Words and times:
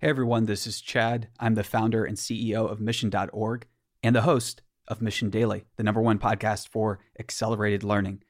Hey 0.00 0.10
everyone, 0.10 0.46
this 0.46 0.64
is 0.64 0.80
Chad. 0.80 1.26
I'm 1.40 1.56
the 1.56 1.64
founder 1.64 2.04
and 2.04 2.16
CEO 2.16 2.70
of 2.70 2.80
Mission.org 2.80 3.66
and 4.00 4.14
the 4.14 4.22
host 4.22 4.62
of 4.86 5.02
Mission 5.02 5.28
Daily, 5.28 5.64
the 5.74 5.82
number 5.82 6.00
one 6.00 6.20
podcast 6.20 6.68
for 6.68 7.00
accelerated 7.18 7.82
learning. 7.82 8.22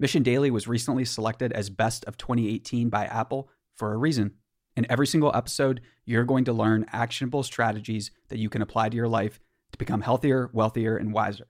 Mission 0.00 0.24
Daily 0.24 0.50
was 0.50 0.66
recently 0.66 1.04
selected 1.04 1.52
as 1.52 1.70
Best 1.70 2.04
of 2.06 2.16
2018 2.16 2.88
by 2.88 3.04
Apple 3.04 3.48
for 3.72 3.92
a 3.92 3.98
reason. 3.98 4.32
In 4.76 4.84
every 4.90 5.06
single 5.06 5.30
episode, 5.32 5.80
you're 6.04 6.24
going 6.24 6.44
to 6.46 6.52
learn 6.52 6.86
actionable 6.92 7.44
strategies 7.44 8.10
that 8.26 8.40
you 8.40 8.50
can 8.50 8.60
apply 8.60 8.88
to 8.88 8.96
your 8.96 9.06
life 9.06 9.38
to 9.70 9.78
become 9.78 10.00
healthier, 10.00 10.50
wealthier, 10.52 10.96
and 10.96 11.12
wiser. 11.12 11.46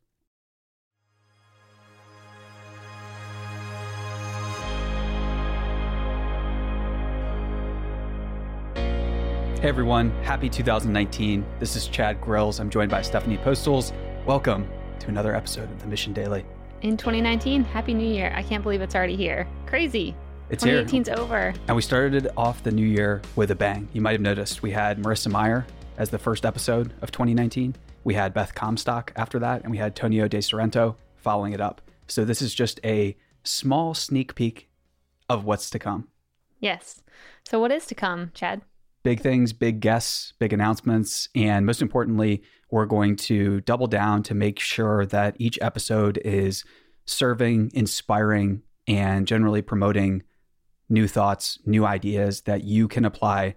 Hey 9.63 9.69
everyone, 9.69 10.11
happy 10.25 10.49
2019. 10.49 11.47
This 11.61 11.77
is 11.77 11.87
Chad 11.87 12.21
Grills. 12.21 12.59
I'm 12.59 12.69
joined 12.69 12.91
by 12.91 13.01
Stephanie 13.01 13.39
Postles. 13.39 13.93
Welcome 14.27 14.69
to 14.99 15.07
another 15.07 15.37
episode 15.37 15.71
of 15.71 15.81
the 15.81 15.87
Mission 15.87 16.13
Daily. 16.13 16.45
In 16.81 16.97
2019, 16.97 17.63
Happy 17.63 17.95
New 17.95 18.13
Year. 18.13 18.33
I 18.35 18.43
can't 18.43 18.65
believe 18.65 18.83
it's 18.83 18.97
already 18.97 19.15
here. 19.15 19.47
Crazy. 19.67 20.17
It's 20.51 20.65
2018's 20.65 21.11
over. 21.11 21.55
And 21.69 21.77
we 21.77 21.83
started 21.83 22.29
off 22.37 22.65
the 22.65 22.73
new 22.73 22.85
year 22.85 23.23
with 23.37 23.53
a 23.53 23.55
bang. 23.55 23.89
You 23.93 24.01
might 24.01 24.11
have 24.11 24.21
noticed 24.21 24.63
we 24.65 24.73
had 24.73 24.99
Marissa 24.99 25.31
Mayer 25.31 25.65
as 25.97 26.11
the 26.11 26.19
first 26.19 26.45
episode 26.45 26.93
of 27.01 27.13
2019. 27.13 27.77
We 28.03 28.15
had 28.15 28.35
Beth 28.35 28.57
Comstock 28.57 29.13
after 29.15 29.39
that, 29.39 29.63
and 29.63 29.71
we 29.71 29.79
had 29.79 29.95
Tonio 29.95 30.27
De 30.27 30.43
Sorrento 30.43 30.97
following 31.19 31.53
it 31.53 31.61
up. 31.61 31.81
So 32.09 32.25
this 32.25 32.43
is 32.43 32.53
just 32.53 32.81
a 32.83 33.17
small 33.45 33.95
sneak 33.95 34.35
peek 34.35 34.69
of 35.29 35.45
what's 35.45 35.71
to 35.71 35.79
come. 35.79 36.09
Yes. 36.59 37.05
So, 37.45 37.61
what 37.61 37.71
is 37.71 37.87
to 37.87 37.95
come, 37.95 38.33
Chad? 38.35 38.63
Big 39.03 39.21
things, 39.21 39.53
big 39.53 39.81
guests, 39.81 40.33
big 40.39 40.53
announcements. 40.53 41.29
And 41.35 41.67
most 41.67 41.83
importantly, 41.83 42.43
we're 42.71 42.87
going 42.87 43.17
to 43.17 43.61
double 43.63 43.87
down 43.87 44.23
to 44.25 44.35
make 44.35 44.59
sure 44.59 45.07
that 45.07 45.37
each 45.39 45.59
episode 45.61 46.19
is 46.19 46.65
serving, 47.05 47.71
inspiring, 47.75 48.63
and 48.87 49.27
generally 49.27 49.63
promoting 49.63 50.23
new 50.89 51.09
thoughts, 51.09 51.59
new 51.65 51.85
ideas 51.85 52.43
that 52.43 52.65
you 52.65 52.89
can 52.89 53.05
apply 53.05 53.55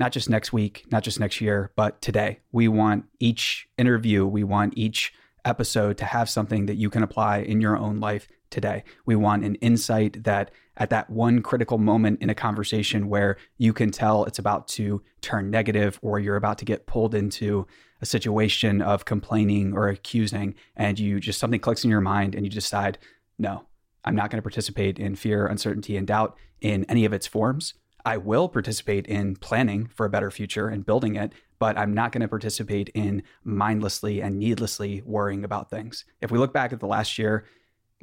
not 0.00 0.12
just 0.12 0.28
next 0.28 0.52
week, 0.52 0.84
not 0.90 1.02
just 1.02 1.20
next 1.20 1.40
year, 1.40 1.70
but 1.76 2.00
today. 2.02 2.40
We 2.52 2.68
want 2.68 3.04
each 3.20 3.68
interview, 3.78 4.26
we 4.26 4.42
want 4.42 4.74
each 4.76 5.12
episode 5.44 5.98
to 5.98 6.04
have 6.04 6.28
something 6.28 6.66
that 6.66 6.76
you 6.76 6.90
can 6.90 7.02
apply 7.02 7.38
in 7.38 7.60
your 7.60 7.76
own 7.76 8.00
life 8.00 8.26
today. 8.50 8.84
We 9.06 9.14
want 9.14 9.44
an 9.44 9.54
insight 9.56 10.24
that 10.24 10.50
at 10.76 10.90
that 10.90 11.08
one 11.08 11.42
critical 11.42 11.78
moment 11.78 12.20
in 12.20 12.30
a 12.30 12.34
conversation 12.34 13.08
where 13.08 13.36
you 13.58 13.72
can 13.72 13.90
tell 13.90 14.24
it's 14.24 14.38
about 14.38 14.66
to 14.68 15.02
turn 15.20 15.50
negative 15.50 15.98
or 16.02 16.18
you're 16.18 16.36
about 16.36 16.58
to 16.58 16.64
get 16.64 16.86
pulled 16.86 17.14
into 17.14 17.66
a 18.00 18.06
situation 18.06 18.82
of 18.82 19.04
complaining 19.04 19.72
or 19.72 19.88
accusing 19.88 20.54
and 20.76 20.98
you 20.98 21.20
just 21.20 21.38
something 21.38 21.60
clicks 21.60 21.84
in 21.84 21.90
your 21.90 22.00
mind 22.00 22.34
and 22.34 22.44
you 22.44 22.50
decide, 22.50 22.98
no, 23.38 23.66
I'm 24.04 24.16
not 24.16 24.30
going 24.30 24.38
to 24.38 24.42
participate 24.42 24.98
in 24.98 25.16
fear, 25.16 25.46
uncertainty, 25.46 25.96
and 25.96 26.06
doubt 26.06 26.36
in 26.60 26.84
any 26.84 27.04
of 27.04 27.12
its 27.12 27.26
forms. 27.26 27.74
I 28.04 28.18
will 28.18 28.48
participate 28.48 29.06
in 29.06 29.36
planning 29.36 29.86
for 29.86 30.04
a 30.04 30.10
better 30.10 30.30
future 30.30 30.68
and 30.68 30.84
building 30.84 31.16
it, 31.16 31.32
but 31.58 31.78
I'm 31.78 31.94
not 31.94 32.12
going 32.12 32.20
to 32.20 32.28
participate 32.28 32.90
in 32.90 33.22
mindlessly 33.44 34.20
and 34.20 34.38
needlessly 34.38 35.02
worrying 35.06 35.44
about 35.44 35.70
things. 35.70 36.04
If 36.20 36.30
we 36.30 36.38
look 36.38 36.52
back 36.52 36.72
at 36.72 36.80
the 36.80 36.86
last 36.86 37.16
year, 37.18 37.46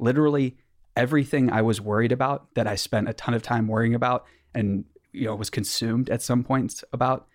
literally 0.00 0.56
everything 0.96 1.50
I 1.50 1.62
was 1.62 1.80
worried 1.80 2.12
about 2.12 2.54
that 2.54 2.66
I 2.66 2.74
spent 2.74 3.08
a 3.08 3.12
ton 3.12 3.34
of 3.34 3.42
time 3.42 3.68
worrying 3.68 3.94
about 3.94 4.26
and 4.54 4.84
you 5.12 5.26
know 5.26 5.34
was 5.34 5.50
consumed 5.50 6.10
at 6.10 6.22
some 6.22 6.44
points 6.44 6.84
about 6.92 7.26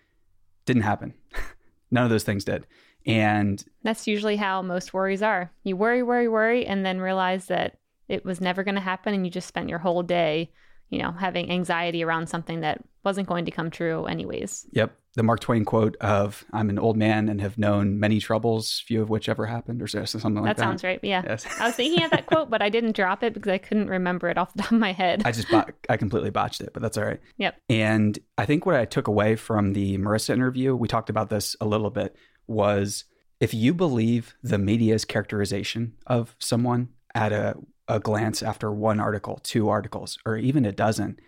didn't 0.64 0.82
happen. 0.82 1.14
None 1.90 2.04
of 2.04 2.10
those 2.10 2.24
things 2.24 2.44
did. 2.44 2.66
And 3.06 3.64
that's 3.82 4.06
usually 4.06 4.36
how 4.36 4.60
most 4.60 4.92
worries 4.92 5.22
are. 5.22 5.50
You 5.64 5.76
worry, 5.76 6.02
worry, 6.02 6.28
worry, 6.28 6.66
and 6.66 6.84
then 6.84 7.00
realize 7.00 7.46
that 7.46 7.78
it 8.08 8.24
was 8.24 8.40
never 8.40 8.64
going 8.64 8.74
to 8.74 8.80
happen 8.80 9.14
and 9.14 9.24
you 9.24 9.30
just 9.30 9.48
spent 9.48 9.70
your 9.70 9.78
whole 9.78 10.02
day 10.02 10.50
you 10.90 10.98
know, 10.98 11.12
having 11.12 11.50
anxiety 11.50 12.02
around 12.02 12.28
something 12.28 12.60
that 12.60 12.82
wasn't 13.04 13.28
going 13.28 13.44
to 13.44 13.50
come 13.50 13.70
true 13.70 14.06
anyways. 14.06 14.66
Yep. 14.72 14.96
The 15.18 15.24
Mark 15.24 15.40
Twain 15.40 15.64
quote 15.64 15.96
of 15.96 16.44
I'm 16.52 16.70
an 16.70 16.78
old 16.78 16.96
man 16.96 17.28
and 17.28 17.40
have 17.40 17.58
known 17.58 17.98
many 17.98 18.20
troubles, 18.20 18.84
few 18.86 19.02
of 19.02 19.10
which 19.10 19.28
ever 19.28 19.46
happened, 19.46 19.82
or 19.82 19.88
something 19.88 20.34
like 20.36 20.44
that. 20.44 20.56
That 20.58 20.62
sounds 20.62 20.84
right. 20.84 21.00
Yeah. 21.02 21.24
Yes. 21.26 21.44
I 21.58 21.66
was 21.66 21.74
thinking 21.74 22.04
of 22.04 22.12
that 22.12 22.26
quote, 22.26 22.50
but 22.50 22.62
I 22.62 22.68
didn't 22.68 22.94
drop 22.94 23.24
it 23.24 23.34
because 23.34 23.50
I 23.50 23.58
couldn't 23.58 23.88
remember 23.88 24.28
it 24.28 24.38
off 24.38 24.54
the 24.54 24.62
top 24.62 24.70
of 24.70 24.78
my 24.78 24.92
head. 24.92 25.22
I 25.24 25.32
just, 25.32 25.50
bot- 25.50 25.74
I 25.88 25.96
completely 25.96 26.30
botched 26.30 26.60
it, 26.60 26.70
but 26.72 26.82
that's 26.82 26.96
all 26.96 27.04
right. 27.04 27.18
Yep. 27.36 27.60
And 27.68 28.16
I 28.38 28.46
think 28.46 28.64
what 28.64 28.76
I 28.76 28.84
took 28.84 29.08
away 29.08 29.34
from 29.34 29.72
the 29.72 29.98
Marissa 29.98 30.30
interview, 30.30 30.76
we 30.76 30.86
talked 30.86 31.10
about 31.10 31.30
this 31.30 31.56
a 31.60 31.66
little 31.66 31.90
bit, 31.90 32.14
was 32.46 33.02
if 33.40 33.52
you 33.52 33.74
believe 33.74 34.36
the 34.44 34.56
media's 34.56 35.04
characterization 35.04 35.94
of 36.06 36.36
someone 36.38 36.90
at 37.12 37.32
a 37.32 37.56
a 37.88 37.98
glance 37.98 38.42
after 38.42 38.70
one 38.70 39.00
article, 39.00 39.40
two 39.42 39.68
articles, 39.68 40.18
or 40.24 40.36
even 40.36 40.64
a 40.64 40.70
dozen, 40.70 41.18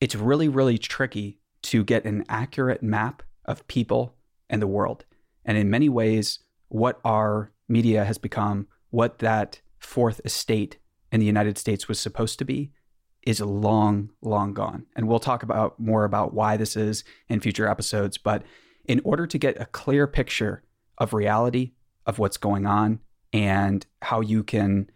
it's 0.00 0.16
really, 0.16 0.48
really 0.48 0.76
tricky 0.76 1.38
to 1.64 1.84
get 1.84 2.04
an 2.04 2.24
accurate 2.28 2.82
map 2.82 3.22
of 3.44 3.66
people 3.66 4.14
and 4.48 4.60
the 4.60 4.66
world. 4.66 5.04
And 5.44 5.58
in 5.58 5.70
many 5.70 5.88
ways, 5.88 6.38
what 6.68 7.00
our 7.04 7.52
media 7.68 8.04
has 8.04 8.18
become, 8.18 8.66
what 8.90 9.18
that 9.18 9.60
fourth 9.78 10.20
estate 10.24 10.78
in 11.10 11.20
the 11.20 11.26
United 11.26 11.58
States 11.58 11.88
was 11.88 11.98
supposed 11.98 12.38
to 12.38 12.44
be, 12.44 12.72
is 13.26 13.40
long, 13.40 14.10
long 14.20 14.52
gone. 14.52 14.86
And 14.94 15.08
we'll 15.08 15.18
talk 15.18 15.42
about 15.42 15.80
more 15.80 16.04
about 16.04 16.34
why 16.34 16.56
this 16.56 16.76
is 16.76 17.04
in 17.28 17.40
future 17.40 17.68
episodes. 17.68 18.18
But 18.18 18.42
in 18.84 19.00
order 19.04 19.26
to 19.26 19.38
get 19.38 19.60
a 19.60 19.66
clear 19.66 20.06
picture 20.06 20.62
of 20.98 21.14
reality, 21.14 21.72
of 22.06 22.18
what's 22.18 22.36
going 22.36 22.66
on, 22.66 23.00
and 23.32 23.86
how 24.02 24.20
you 24.20 24.42
can 24.42 24.90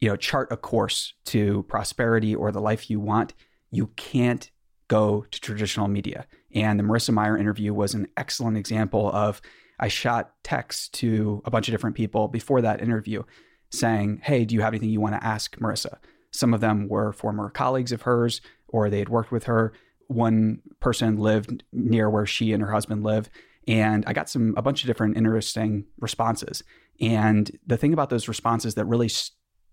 you 0.00 0.08
know, 0.08 0.16
chart 0.16 0.48
a 0.50 0.56
course 0.56 1.14
to 1.26 1.64
prosperity 1.64 2.34
or 2.34 2.52
the 2.52 2.60
life 2.60 2.90
you 2.90 3.00
want, 3.00 3.34
you 3.70 3.88
can't 3.96 4.50
go 4.88 5.24
to 5.30 5.40
traditional 5.40 5.88
media. 5.88 6.26
And 6.54 6.78
the 6.78 6.84
Marissa 6.84 7.12
Mayer 7.12 7.36
interview 7.36 7.72
was 7.72 7.94
an 7.94 8.08
excellent 8.16 8.56
example 8.56 9.10
of 9.12 9.40
I 9.78 9.88
shot 9.88 10.32
texts 10.42 10.88
to 10.88 11.42
a 11.44 11.50
bunch 11.50 11.68
of 11.68 11.72
different 11.72 11.96
people 11.96 12.28
before 12.28 12.60
that 12.62 12.82
interview 12.82 13.22
saying, 13.70 14.20
Hey, 14.24 14.44
do 14.44 14.54
you 14.54 14.62
have 14.62 14.72
anything 14.72 14.90
you 14.90 15.00
want 15.00 15.14
to 15.14 15.24
ask 15.24 15.56
Marissa? 15.58 15.98
Some 16.32 16.52
of 16.52 16.60
them 16.60 16.88
were 16.88 17.12
former 17.12 17.50
colleagues 17.50 17.92
of 17.92 18.02
hers 18.02 18.40
or 18.66 18.90
they 18.90 18.98
had 18.98 19.08
worked 19.08 19.30
with 19.30 19.44
her. 19.44 19.72
One 20.08 20.60
person 20.80 21.16
lived 21.16 21.64
near 21.72 22.10
where 22.10 22.26
she 22.26 22.52
and 22.52 22.62
her 22.62 22.72
husband 22.72 23.04
live. 23.04 23.30
And 23.66 24.04
I 24.06 24.14
got 24.14 24.30
some 24.30 24.54
a 24.56 24.62
bunch 24.62 24.82
of 24.82 24.86
different 24.86 25.16
interesting 25.16 25.84
responses. 26.00 26.62
And 27.00 27.50
the 27.66 27.76
thing 27.76 27.92
about 27.92 28.10
those 28.10 28.26
responses 28.26 28.74
that 28.74 28.86
really 28.86 29.10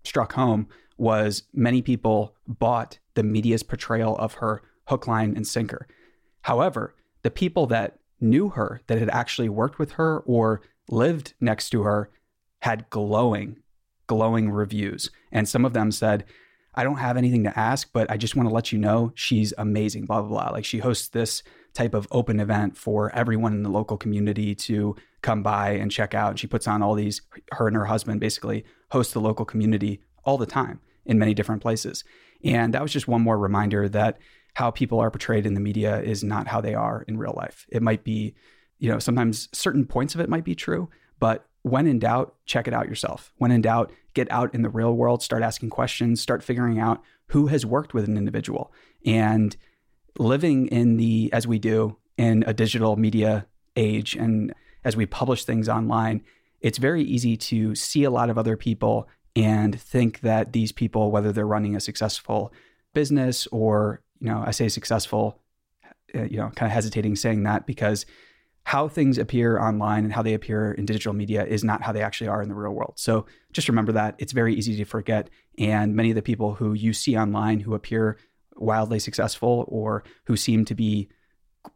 struck 0.04 0.34
home 0.34 0.68
was 0.98 1.44
many 1.52 1.82
people 1.82 2.34
bought 2.46 2.98
the 3.14 3.22
media's 3.22 3.62
portrayal 3.62 4.16
of 4.16 4.34
her 4.34 4.62
hook, 4.86 5.06
line, 5.06 5.34
and 5.36 5.46
sinker. 5.46 5.86
However, 6.42 6.94
the 7.22 7.30
people 7.30 7.66
that 7.66 7.98
knew 8.20 8.50
her, 8.50 8.80
that 8.86 8.98
had 8.98 9.10
actually 9.10 9.48
worked 9.48 9.78
with 9.78 9.92
her 9.92 10.20
or 10.20 10.62
lived 10.88 11.34
next 11.40 11.70
to 11.70 11.82
her, 11.82 12.10
had 12.60 12.88
glowing, 12.90 13.58
glowing 14.06 14.50
reviews. 14.50 15.10
And 15.32 15.48
some 15.48 15.64
of 15.64 15.72
them 15.72 15.90
said, 15.90 16.24
I 16.74 16.84
don't 16.84 16.98
have 16.98 17.16
anything 17.16 17.44
to 17.44 17.58
ask, 17.58 17.88
but 17.92 18.10
I 18.10 18.16
just 18.16 18.36
want 18.36 18.48
to 18.48 18.54
let 18.54 18.70
you 18.70 18.78
know 18.78 19.12
she's 19.14 19.54
amazing, 19.56 20.04
blah, 20.04 20.20
blah, 20.20 20.28
blah. 20.28 20.52
Like 20.52 20.64
she 20.64 20.78
hosts 20.78 21.08
this 21.08 21.42
type 21.72 21.94
of 21.94 22.06
open 22.10 22.38
event 22.38 22.76
for 22.76 23.14
everyone 23.14 23.54
in 23.54 23.62
the 23.62 23.70
local 23.70 23.96
community 23.96 24.54
to 24.54 24.94
come 25.22 25.42
by 25.42 25.70
and 25.70 25.90
check 25.90 26.14
out. 26.14 26.30
And 26.30 26.38
she 26.38 26.46
puts 26.46 26.68
on 26.68 26.82
all 26.82 26.94
these, 26.94 27.22
her 27.52 27.66
and 27.66 27.76
her 27.76 27.86
husband 27.86 28.20
basically 28.20 28.64
host 28.90 29.14
the 29.14 29.20
local 29.20 29.44
community 29.44 30.00
all 30.24 30.38
the 30.38 30.46
time 30.46 30.80
in 31.06 31.18
many 31.18 31.34
different 31.34 31.62
places. 31.62 32.04
And 32.44 32.74
that 32.74 32.82
was 32.82 32.92
just 32.92 33.08
one 33.08 33.22
more 33.22 33.38
reminder 33.38 33.88
that 33.88 34.18
how 34.56 34.70
people 34.70 34.98
are 34.98 35.10
portrayed 35.10 35.44
in 35.44 35.52
the 35.52 35.60
media 35.60 36.00
is 36.00 36.24
not 36.24 36.48
how 36.48 36.62
they 36.62 36.72
are 36.72 37.04
in 37.06 37.18
real 37.18 37.34
life. 37.36 37.66
It 37.68 37.82
might 37.82 38.04
be, 38.04 38.34
you 38.78 38.90
know, 38.90 38.98
sometimes 38.98 39.50
certain 39.52 39.84
points 39.84 40.14
of 40.14 40.20
it 40.22 40.30
might 40.30 40.44
be 40.44 40.54
true, 40.54 40.88
but 41.20 41.46
when 41.60 41.86
in 41.86 41.98
doubt, 41.98 42.34
check 42.46 42.66
it 42.66 42.72
out 42.72 42.88
yourself. 42.88 43.34
When 43.36 43.50
in 43.50 43.60
doubt, 43.60 43.92
get 44.14 44.32
out 44.32 44.54
in 44.54 44.62
the 44.62 44.70
real 44.70 44.94
world, 44.94 45.22
start 45.22 45.42
asking 45.42 45.68
questions, 45.68 46.22
start 46.22 46.42
figuring 46.42 46.78
out 46.78 47.02
who 47.26 47.48
has 47.48 47.66
worked 47.66 47.92
with 47.92 48.06
an 48.08 48.16
individual. 48.16 48.72
And 49.04 49.54
living 50.18 50.68
in 50.68 50.96
the, 50.96 51.28
as 51.34 51.46
we 51.46 51.58
do, 51.58 51.98
in 52.16 52.42
a 52.46 52.54
digital 52.54 52.96
media 52.96 53.46
age 53.76 54.14
and 54.14 54.54
as 54.84 54.96
we 54.96 55.04
publish 55.04 55.44
things 55.44 55.68
online, 55.68 56.22
it's 56.62 56.78
very 56.78 57.02
easy 57.02 57.36
to 57.36 57.74
see 57.74 58.04
a 58.04 58.10
lot 58.10 58.30
of 58.30 58.38
other 58.38 58.56
people 58.56 59.06
and 59.34 59.78
think 59.78 60.20
that 60.20 60.54
these 60.54 60.72
people, 60.72 61.10
whether 61.10 61.30
they're 61.30 61.46
running 61.46 61.76
a 61.76 61.80
successful 61.80 62.54
business 62.94 63.46
or, 63.48 64.00
you 64.20 64.28
know, 64.28 64.42
I 64.44 64.50
say 64.50 64.68
successful, 64.68 65.40
uh, 66.14 66.24
you 66.24 66.38
know, 66.38 66.50
kind 66.54 66.70
of 66.70 66.72
hesitating 66.72 67.16
saying 67.16 67.42
that 67.44 67.66
because 67.66 68.06
how 68.64 68.88
things 68.88 69.16
appear 69.16 69.60
online 69.60 70.04
and 70.04 70.12
how 70.12 70.22
they 70.22 70.34
appear 70.34 70.72
in 70.72 70.86
digital 70.86 71.12
media 71.12 71.44
is 71.44 71.62
not 71.62 71.82
how 71.82 71.92
they 71.92 72.02
actually 72.02 72.26
are 72.26 72.42
in 72.42 72.48
the 72.48 72.54
real 72.54 72.72
world. 72.72 72.94
So 72.96 73.26
just 73.52 73.68
remember 73.68 73.92
that 73.92 74.16
it's 74.18 74.32
very 74.32 74.54
easy 74.54 74.76
to 74.76 74.84
forget. 74.84 75.30
And 75.58 75.94
many 75.94 76.10
of 76.10 76.16
the 76.16 76.22
people 76.22 76.54
who 76.54 76.72
you 76.72 76.92
see 76.92 77.16
online 77.16 77.60
who 77.60 77.74
appear 77.74 78.18
wildly 78.56 78.98
successful 78.98 79.64
or 79.68 80.02
who 80.24 80.36
seem 80.36 80.64
to 80.64 80.74
be 80.74 81.08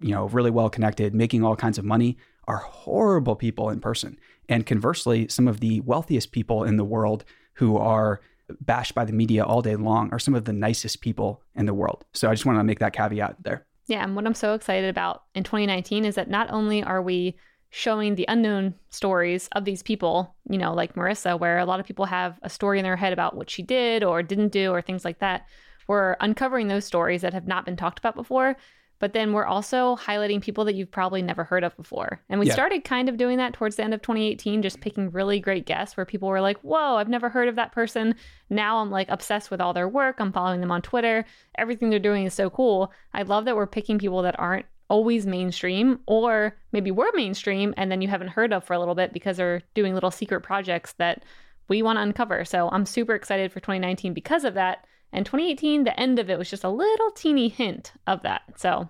you 0.00 0.14
know, 0.14 0.26
really 0.26 0.50
well 0.50 0.70
connected, 0.70 1.14
making 1.14 1.44
all 1.44 1.56
kinds 1.56 1.78
of 1.78 1.84
money 1.84 2.16
are 2.46 2.58
horrible 2.58 3.36
people 3.36 3.70
in 3.70 3.80
person. 3.80 4.18
And 4.48 4.66
conversely, 4.66 5.28
some 5.28 5.48
of 5.48 5.60
the 5.60 5.80
wealthiest 5.80 6.32
people 6.32 6.64
in 6.64 6.76
the 6.76 6.84
world 6.84 7.24
who 7.54 7.76
are 7.76 8.20
bashed 8.60 8.94
by 8.94 9.04
the 9.04 9.12
media 9.12 9.44
all 9.44 9.62
day 9.62 9.76
long 9.76 10.10
are 10.12 10.18
some 10.18 10.34
of 10.34 10.44
the 10.44 10.52
nicest 10.52 11.00
people 11.00 11.42
in 11.54 11.66
the 11.66 11.74
world. 11.74 12.04
So 12.12 12.28
I 12.28 12.34
just 12.34 12.46
want 12.46 12.58
to 12.58 12.64
make 12.64 12.78
that 12.80 12.92
caveat 12.92 13.36
there. 13.42 13.66
Yeah, 13.86 14.04
and 14.04 14.14
what 14.14 14.26
I'm 14.26 14.34
so 14.34 14.54
excited 14.54 14.88
about 14.88 15.24
in 15.34 15.42
2019 15.42 16.04
is 16.04 16.14
that 16.14 16.30
not 16.30 16.50
only 16.50 16.82
are 16.82 17.02
we 17.02 17.36
showing 17.70 18.14
the 18.14 18.24
unknown 18.28 18.74
stories 18.88 19.48
of 19.52 19.64
these 19.64 19.82
people, 19.82 20.34
you 20.48 20.58
know, 20.58 20.74
like 20.74 20.94
Marissa, 20.94 21.38
where 21.38 21.58
a 21.58 21.64
lot 21.64 21.80
of 21.80 21.86
people 21.86 22.04
have 22.04 22.38
a 22.42 22.50
story 22.50 22.78
in 22.78 22.84
their 22.84 22.96
head 22.96 23.12
about 23.12 23.36
what 23.36 23.48
she 23.48 23.62
did 23.62 24.02
or 24.02 24.22
didn't 24.22 24.52
do 24.52 24.72
or 24.72 24.82
things 24.82 25.04
like 25.04 25.20
that. 25.20 25.46
We're 25.86 26.16
uncovering 26.20 26.68
those 26.68 26.84
stories 26.84 27.22
that 27.22 27.34
have 27.34 27.46
not 27.46 27.64
been 27.64 27.76
talked 27.76 27.98
about 27.98 28.14
before 28.14 28.56
but 29.00 29.14
then 29.14 29.32
we're 29.32 29.46
also 29.46 29.96
highlighting 29.96 30.40
people 30.40 30.64
that 30.66 30.74
you've 30.74 30.90
probably 30.90 31.22
never 31.22 31.42
heard 31.42 31.64
of 31.64 31.76
before. 31.76 32.20
And 32.28 32.38
we 32.38 32.46
yeah. 32.46 32.52
started 32.52 32.84
kind 32.84 33.08
of 33.08 33.16
doing 33.16 33.38
that 33.38 33.54
towards 33.54 33.76
the 33.76 33.82
end 33.82 33.94
of 33.94 34.02
2018, 34.02 34.62
just 34.62 34.80
picking 34.80 35.10
really 35.10 35.40
great 35.40 35.66
guests 35.66 35.96
where 35.96 36.06
people 36.06 36.28
were 36.28 36.42
like, 36.42 36.58
whoa, 36.60 36.96
I've 36.96 37.08
never 37.08 37.30
heard 37.30 37.48
of 37.48 37.56
that 37.56 37.72
person. 37.72 38.14
Now 38.50 38.78
I'm 38.78 38.90
like 38.90 39.08
obsessed 39.08 39.50
with 39.50 39.60
all 39.60 39.72
their 39.72 39.88
work. 39.88 40.16
I'm 40.20 40.32
following 40.32 40.60
them 40.60 40.70
on 40.70 40.82
Twitter. 40.82 41.24
Everything 41.56 41.88
they're 41.88 41.98
doing 41.98 42.26
is 42.26 42.34
so 42.34 42.50
cool. 42.50 42.92
I 43.14 43.22
love 43.22 43.46
that 43.46 43.56
we're 43.56 43.66
picking 43.66 43.98
people 43.98 44.22
that 44.22 44.38
aren't 44.38 44.66
always 44.90 45.24
mainstream 45.24 46.00
or 46.06 46.56
maybe 46.72 46.90
we're 46.90 47.12
mainstream 47.14 47.72
and 47.76 47.90
then 47.90 48.02
you 48.02 48.08
haven't 48.08 48.28
heard 48.28 48.52
of 48.52 48.64
for 48.64 48.74
a 48.74 48.78
little 48.78 48.96
bit 48.96 49.12
because 49.12 49.36
they're 49.36 49.62
doing 49.72 49.94
little 49.94 50.10
secret 50.10 50.42
projects 50.42 50.92
that 50.98 51.22
we 51.68 51.80
want 51.80 51.96
to 51.96 52.02
uncover. 52.02 52.44
So 52.44 52.68
I'm 52.70 52.84
super 52.84 53.14
excited 53.14 53.50
for 53.50 53.60
2019 53.60 54.12
because 54.12 54.44
of 54.44 54.54
that. 54.54 54.84
And 55.12 55.26
2018, 55.26 55.84
the 55.84 55.98
end 55.98 56.18
of 56.18 56.30
it 56.30 56.38
was 56.38 56.50
just 56.50 56.64
a 56.64 56.68
little 56.68 57.10
teeny 57.10 57.48
hint 57.48 57.92
of 58.06 58.22
that. 58.22 58.42
So, 58.56 58.88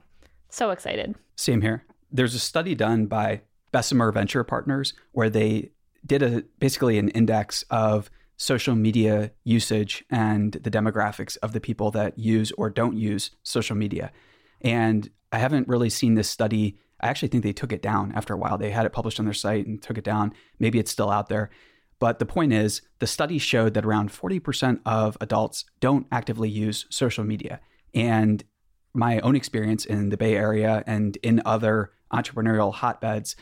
so 0.48 0.70
excited. 0.70 1.14
Same 1.36 1.62
here. 1.62 1.84
There's 2.12 2.34
a 2.34 2.38
study 2.38 2.74
done 2.74 3.06
by 3.06 3.42
Bessemer 3.72 4.12
Venture 4.12 4.44
Partners 4.44 4.94
where 5.12 5.30
they 5.30 5.70
did 6.04 6.22
a 6.22 6.42
basically 6.58 6.98
an 6.98 7.08
index 7.10 7.62
of 7.70 8.10
social 8.36 8.74
media 8.74 9.30
usage 9.44 10.04
and 10.10 10.52
the 10.52 10.70
demographics 10.70 11.36
of 11.42 11.52
the 11.52 11.60
people 11.60 11.90
that 11.90 12.18
use 12.18 12.52
or 12.52 12.70
don't 12.70 12.96
use 12.96 13.30
social 13.42 13.76
media. 13.76 14.10
And 14.62 15.10
I 15.30 15.38
haven't 15.38 15.68
really 15.68 15.90
seen 15.90 16.14
this 16.14 16.28
study. 16.28 16.78
I 17.00 17.08
actually 17.08 17.28
think 17.28 17.44
they 17.44 17.52
took 17.52 17.72
it 17.72 17.82
down 17.82 18.12
after 18.12 18.32
a 18.34 18.38
while. 18.38 18.58
They 18.58 18.70
had 18.70 18.86
it 18.86 18.92
published 18.92 19.20
on 19.20 19.26
their 19.26 19.34
site 19.34 19.66
and 19.66 19.80
took 19.82 19.98
it 19.98 20.04
down. 20.04 20.32
Maybe 20.58 20.78
it's 20.78 20.90
still 20.90 21.10
out 21.10 21.28
there. 21.28 21.50
But 22.00 22.18
the 22.18 22.26
point 22.26 22.52
is, 22.52 22.82
the 22.98 23.06
study 23.06 23.38
showed 23.38 23.74
that 23.74 23.84
around 23.84 24.10
40% 24.10 24.80
of 24.84 25.16
adults 25.20 25.66
don't 25.78 26.06
actively 26.10 26.48
use 26.48 26.86
social 26.88 27.22
media. 27.24 27.60
And 27.94 28.42
my 28.94 29.20
own 29.20 29.36
experience 29.36 29.84
in 29.84 30.08
the 30.08 30.16
Bay 30.16 30.34
Area 30.34 30.82
and 30.86 31.16
in 31.18 31.42
other 31.44 31.92
entrepreneurial 32.12 32.74
hotbeds 32.74 33.36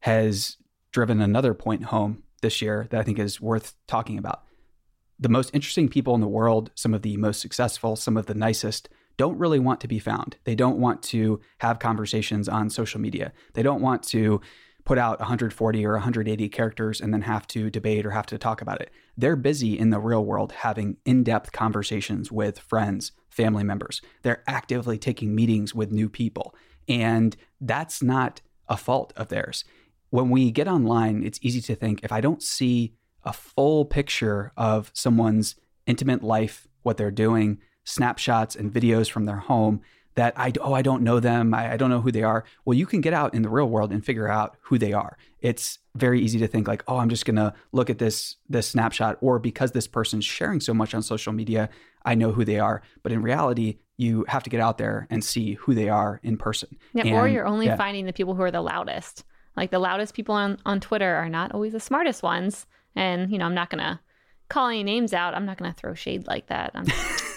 has 0.00 0.56
driven 0.90 1.20
another 1.20 1.54
point 1.54 1.84
home 1.84 2.24
this 2.42 2.60
year 2.60 2.88
that 2.90 3.00
I 3.00 3.04
think 3.04 3.18
is 3.18 3.40
worth 3.40 3.74
talking 3.86 4.18
about. 4.18 4.42
The 5.18 5.28
most 5.28 5.50
interesting 5.54 5.88
people 5.88 6.14
in 6.16 6.20
the 6.20 6.28
world, 6.28 6.72
some 6.74 6.92
of 6.92 7.02
the 7.02 7.16
most 7.16 7.40
successful, 7.40 7.94
some 7.94 8.16
of 8.16 8.26
the 8.26 8.34
nicest, 8.34 8.88
don't 9.16 9.38
really 9.38 9.60
want 9.60 9.80
to 9.80 9.88
be 9.88 10.00
found. 10.00 10.36
They 10.44 10.56
don't 10.56 10.78
want 10.78 11.02
to 11.04 11.40
have 11.58 11.78
conversations 11.78 12.48
on 12.48 12.68
social 12.68 13.00
media. 13.00 13.32
They 13.54 13.62
don't 13.62 13.80
want 13.80 14.02
to 14.04 14.40
put 14.84 14.98
out 14.98 15.18
140 15.20 15.86
or 15.86 15.92
180 15.92 16.48
characters 16.48 17.00
and 17.00 17.12
then 17.12 17.22
have 17.22 17.46
to 17.48 17.70
debate 17.70 18.04
or 18.04 18.10
have 18.10 18.26
to 18.26 18.38
talk 18.38 18.60
about 18.60 18.80
it. 18.80 18.90
They're 19.16 19.36
busy 19.36 19.78
in 19.78 19.90
the 19.90 20.00
real 20.00 20.24
world 20.24 20.52
having 20.52 20.96
in 21.04 21.22
depth 21.22 21.52
conversations 21.52 22.32
with 22.32 22.58
friends, 22.58 23.12
family 23.30 23.64
members. 23.64 24.00
They're 24.22 24.42
actively 24.46 24.98
taking 24.98 25.34
meetings 25.34 25.74
with 25.74 25.92
new 25.92 26.08
people. 26.08 26.54
And 26.88 27.36
that's 27.60 28.02
not 28.02 28.40
a 28.68 28.76
fault 28.76 29.12
of 29.16 29.28
theirs. 29.28 29.64
When 30.10 30.30
we 30.30 30.50
get 30.50 30.68
online, 30.68 31.24
it's 31.24 31.38
easy 31.42 31.60
to 31.62 31.74
think 31.74 32.02
if 32.02 32.12
I 32.12 32.20
don't 32.20 32.42
see 32.42 32.94
a 33.24 33.32
full 33.32 33.84
picture 33.84 34.52
of 34.56 34.90
someone's 34.92 35.54
intimate 35.86 36.22
life, 36.22 36.66
what 36.82 36.96
they're 36.96 37.10
doing, 37.10 37.58
snapshots 37.84 38.56
and 38.56 38.72
videos 38.72 39.10
from 39.10 39.24
their 39.24 39.36
home, 39.36 39.80
that 40.14 40.34
I 40.36 40.52
oh 40.60 40.72
I 40.72 40.82
don't 40.82 41.02
know 41.02 41.20
them 41.20 41.54
I, 41.54 41.72
I, 41.72 41.76
don't 41.76 41.90
know 41.90 42.00
who 42.00 42.12
they 42.12 42.22
are. 42.22 42.44
Well, 42.64 42.76
you 42.76 42.86
can 42.86 43.00
get 43.00 43.12
out 43.12 43.34
in 43.34 43.42
the 43.42 43.48
real 43.48 43.68
world 43.68 43.92
and 43.92 44.04
figure 44.04 44.28
out 44.28 44.56
who 44.62 44.78
they 44.78 44.92
are. 44.92 45.16
It's 45.40 45.78
very 45.94 46.20
easy 46.20 46.38
to 46.38 46.46
think 46.46 46.68
like 46.68 46.82
oh 46.86 46.98
I'm 46.98 47.08
just 47.08 47.24
gonna 47.24 47.54
look 47.72 47.90
at 47.90 47.98
this 47.98 48.36
this 48.48 48.68
snapshot 48.68 49.18
or 49.20 49.38
because 49.38 49.72
this 49.72 49.86
person's 49.86 50.24
sharing 50.24 50.60
so 50.60 50.74
much 50.74 50.94
on 50.94 51.02
social 51.02 51.32
media 51.32 51.68
I 52.04 52.14
know 52.14 52.32
who 52.32 52.44
they 52.44 52.58
are. 52.58 52.82
But 53.02 53.12
in 53.12 53.22
reality, 53.22 53.78
you 53.96 54.24
have 54.28 54.42
to 54.42 54.50
get 54.50 54.60
out 54.60 54.78
there 54.78 55.06
and 55.10 55.22
see 55.24 55.54
who 55.54 55.74
they 55.74 55.88
are 55.88 56.20
in 56.22 56.36
person. 56.36 56.76
Yeah, 56.92 57.04
and, 57.04 57.14
or 57.14 57.28
you're 57.28 57.46
only 57.46 57.66
yeah. 57.66 57.76
finding 57.76 58.06
the 58.06 58.12
people 58.12 58.34
who 58.34 58.42
are 58.42 58.50
the 58.50 58.60
loudest. 58.60 59.24
Like 59.56 59.70
the 59.70 59.78
loudest 59.78 60.14
people 60.14 60.34
on 60.34 60.58
on 60.64 60.80
Twitter 60.80 61.14
are 61.14 61.28
not 61.28 61.52
always 61.52 61.72
the 61.72 61.80
smartest 61.80 62.22
ones. 62.22 62.66
And 62.96 63.30
you 63.30 63.38
know 63.38 63.46
I'm 63.46 63.54
not 63.54 63.70
gonna 63.70 64.00
call 64.48 64.68
any 64.68 64.82
names 64.82 65.12
out. 65.12 65.34
I'm 65.34 65.46
not 65.46 65.58
gonna 65.58 65.74
throw 65.74 65.94
shade 65.94 66.26
like 66.26 66.48
that. 66.48 66.72
I'm, 66.74 66.86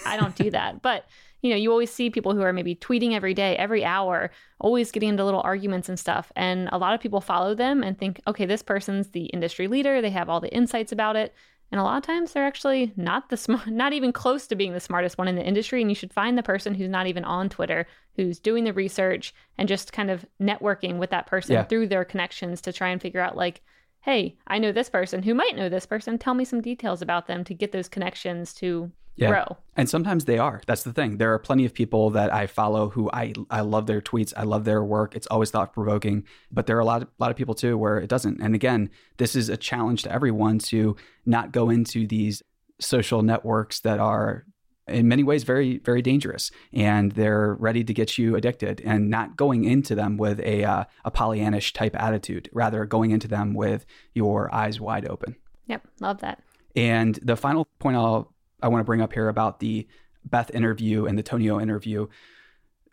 I 0.06 0.16
don't 0.16 0.34
do 0.34 0.50
that, 0.50 0.82
but 0.82 1.06
you 1.46 1.52
know, 1.52 1.56
you 1.56 1.70
always 1.70 1.92
see 1.92 2.10
people 2.10 2.34
who 2.34 2.42
are 2.42 2.52
maybe 2.52 2.74
tweeting 2.74 3.12
every 3.12 3.34
day, 3.34 3.56
every 3.56 3.84
hour, 3.84 4.30
always 4.58 4.90
getting 4.90 5.10
into 5.10 5.24
little 5.24 5.42
arguments 5.44 5.88
and 5.88 5.98
stuff. 5.98 6.32
And 6.36 6.68
a 6.72 6.78
lot 6.78 6.94
of 6.94 7.00
people 7.00 7.20
follow 7.20 7.54
them 7.54 7.82
and 7.82 7.98
think, 7.98 8.20
okay, 8.26 8.46
this 8.46 8.62
person's 8.62 9.10
the 9.10 9.26
industry 9.26 9.68
leader. 9.68 10.02
They 10.02 10.10
have 10.10 10.28
all 10.28 10.40
the 10.40 10.52
insights 10.52 10.92
about 10.92 11.16
it. 11.16 11.34
And 11.72 11.80
a 11.80 11.84
lot 11.84 11.96
of 11.96 12.04
times 12.04 12.32
they're 12.32 12.46
actually 12.46 12.92
not 12.96 13.28
the 13.28 13.36
smart, 13.36 13.66
not 13.68 13.92
even 13.92 14.12
close 14.12 14.46
to 14.48 14.56
being 14.56 14.72
the 14.72 14.80
smartest 14.80 15.18
one 15.18 15.28
in 15.28 15.36
the 15.36 15.46
industry. 15.46 15.80
And 15.80 15.90
you 15.90 15.94
should 15.94 16.12
find 16.12 16.36
the 16.36 16.42
person 16.42 16.74
who's 16.74 16.88
not 16.88 17.06
even 17.06 17.24
on 17.24 17.48
Twitter, 17.48 17.86
who's 18.16 18.38
doing 18.38 18.64
the 18.64 18.72
research 18.72 19.34
and 19.58 19.68
just 19.68 19.92
kind 19.92 20.10
of 20.10 20.24
networking 20.40 20.98
with 20.98 21.10
that 21.10 21.26
person 21.26 21.54
yeah. 21.54 21.64
through 21.64 21.88
their 21.88 22.04
connections 22.04 22.60
to 22.62 22.72
try 22.72 22.88
and 22.88 23.00
figure 23.00 23.20
out, 23.20 23.36
like, 23.36 23.62
hey, 24.06 24.36
I 24.46 24.58
know 24.58 24.70
this 24.70 24.88
person 24.88 25.24
who 25.24 25.34
might 25.34 25.56
know 25.56 25.68
this 25.68 25.84
person. 25.84 26.16
Tell 26.16 26.32
me 26.32 26.44
some 26.44 26.60
details 26.60 27.02
about 27.02 27.26
them 27.26 27.42
to 27.42 27.52
get 27.52 27.72
those 27.72 27.88
connections 27.88 28.54
to 28.54 28.92
yeah. 29.16 29.30
grow. 29.30 29.56
And 29.76 29.90
sometimes 29.90 30.26
they 30.26 30.38
are. 30.38 30.62
That's 30.64 30.84
the 30.84 30.92
thing. 30.92 31.18
There 31.18 31.34
are 31.34 31.40
plenty 31.40 31.64
of 31.64 31.74
people 31.74 32.10
that 32.10 32.32
I 32.32 32.46
follow 32.46 32.90
who 32.90 33.10
I 33.12 33.32
I 33.50 33.62
love 33.62 33.86
their 33.86 34.00
tweets. 34.00 34.32
I 34.36 34.44
love 34.44 34.64
their 34.64 34.84
work. 34.84 35.16
It's 35.16 35.26
always 35.26 35.50
thought 35.50 35.72
provoking. 35.72 36.24
But 36.52 36.66
there 36.66 36.76
are 36.76 36.80
a 36.80 36.84
lot 36.84 37.02
of, 37.02 37.08
a 37.08 37.22
lot 37.22 37.32
of 37.32 37.36
people 37.36 37.56
too 37.56 37.76
where 37.76 37.98
it 37.98 38.08
doesn't. 38.08 38.40
And 38.40 38.54
again, 38.54 38.90
this 39.16 39.34
is 39.34 39.48
a 39.48 39.56
challenge 39.56 40.04
to 40.04 40.12
everyone 40.12 40.60
to 40.60 40.94
not 41.24 41.50
go 41.50 41.68
into 41.68 42.06
these 42.06 42.44
social 42.78 43.22
networks 43.22 43.80
that 43.80 43.98
are 43.98 44.46
in 44.88 45.08
many 45.08 45.24
ways 45.24 45.44
very 45.44 45.78
very 45.78 46.02
dangerous. 46.02 46.50
And 46.72 47.12
they're 47.12 47.54
ready 47.54 47.84
to 47.84 47.94
get 47.94 48.18
you 48.18 48.36
addicted 48.36 48.80
and 48.84 49.10
not 49.10 49.36
going 49.36 49.64
into 49.64 49.94
them 49.94 50.16
with 50.16 50.40
a 50.40 50.64
uh, 50.64 50.84
a 51.04 51.10
pollyannish 51.10 51.72
type 51.72 51.94
attitude 51.96 52.48
rather 52.52 52.84
going 52.84 53.10
into 53.10 53.28
them 53.28 53.54
with 53.54 53.86
your 54.14 54.54
eyes 54.54 54.80
wide 54.80 55.08
open. 55.08 55.36
Yep 55.66 55.86
love 56.00 56.20
that. 56.20 56.42
And 56.74 57.18
the 57.22 57.36
final 57.36 57.66
point 57.78 57.96
I'll 57.96 58.32
I 58.62 58.68
want 58.68 58.80
to 58.80 58.84
bring 58.84 59.00
up 59.00 59.12
here 59.12 59.28
about 59.28 59.60
the 59.60 59.86
Beth 60.24 60.50
interview 60.54 61.06
and 61.06 61.16
the 61.16 61.22
Tonio 61.22 61.60
interview 61.60 62.08